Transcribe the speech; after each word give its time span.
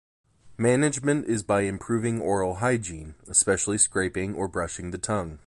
Management 0.57 1.27
is 1.27 1.43
by 1.43 1.61
improving 1.61 2.19
oral 2.21 2.55
hygiene, 2.55 3.13
especially 3.27 3.77
scraping 3.77 4.33
or 4.33 4.47
brushing 4.47 4.89
the 4.89 4.97
tongue. 4.97 5.37